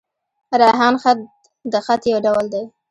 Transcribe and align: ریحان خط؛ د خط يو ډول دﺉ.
ریحان 0.61 0.95
خط؛ 1.03 1.17
د 1.71 1.73
خط 1.85 2.01
يو 2.13 2.17
ډول 2.25 2.45
دﺉ. 2.53 2.65